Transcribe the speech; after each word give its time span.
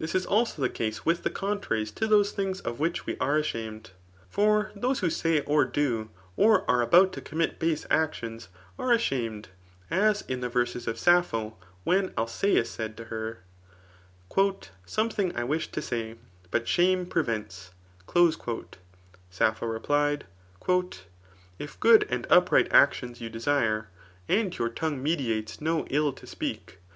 This 0.00 0.16
is 0.16 0.26
also 0.26 0.60
the 0.60 0.68
case 0.68 1.06
with 1.06 1.22
the 1.22 1.30
contra^ 1.30 1.78
ma 1.86 1.92
to 1.96 2.08
those 2.08 2.32
things 2.32 2.58
of 2.60 2.80
which 2.80 3.06
we 3.06 3.16
are 3.18 3.36
ashamed.• 3.36 3.92
For 4.28 4.72
those 4.74 4.98
who 4.98 5.08
say 5.10 5.42
or 5.42 5.64
do, 5.64 6.10
or 6.36 6.68
are 6.68 6.82
about 6.82 7.12
to 7.12 7.20
commit 7.20 7.60
base 7.60 7.86
actions 7.88 8.48
ace 8.80 8.86
ashamed^ 8.86 9.44
as 9.88 10.22
in 10.22 10.40
the 10.40 10.50
yerses 10.50 10.88
of 10.88 10.98
Sappho 10.98 11.56
when 11.84 12.12
Alcoeus 12.18 12.68
said 12.68 12.96
to 12.96 13.04
her, 13.04 13.44
Something 14.86 15.36
I 15.36 15.42
wUb 15.44 15.70
to 15.70 15.80
s^y, 15.80 16.18
but 16.50 16.64
$bs^me 16.66 17.06
prevent% 17.08 18.64
Sappho 19.30 19.66
replied,• 19.66 20.24
If 21.60 21.78
good 21.78 22.08
and 22.10 22.26
upright 22.28 22.72
actions 22.72 23.20
you 23.20 23.30
desire,• 23.30 23.88
Ai^i 24.34 24.50
JDiir 24.50 24.74
tpngne 24.74 25.16
n^ditatea 25.16 25.60
no 25.60 25.84
iQ 25.84 26.16
to 26.16 26.26
speak 26.26 26.78